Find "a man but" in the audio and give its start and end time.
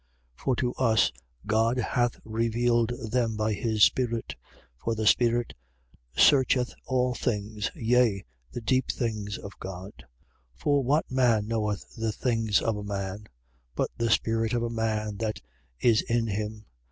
12.77-13.91